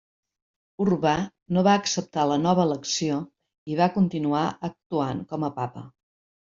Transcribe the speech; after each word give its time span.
Urbà 0.85 1.11
no 1.57 1.65
va 1.67 1.75
acceptar 1.81 2.25
la 2.31 2.39
nova 2.47 2.65
elecció 2.71 3.21
i 3.75 3.81
va 3.83 3.93
continuar 4.01 4.45
actuant 4.73 5.27
com 5.35 5.49
a 5.49 5.55
papa. 5.63 5.91